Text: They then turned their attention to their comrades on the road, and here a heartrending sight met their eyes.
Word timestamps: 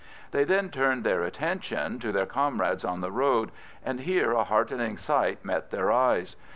They 0.31 0.45
then 0.45 0.71
turned 0.71 1.03
their 1.03 1.21
attention 1.21 1.99
to 1.99 2.11
their 2.11 2.25
comrades 2.25 2.83
on 2.83 3.01
the 3.01 3.11
road, 3.11 3.51
and 3.85 3.99
here 3.99 4.31
a 4.31 4.43
heartrending 4.43 4.97
sight 4.97 5.45
met 5.45 5.69
their 5.69 5.91
eyes. 5.91 6.35